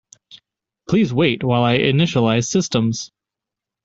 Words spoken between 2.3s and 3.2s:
systems!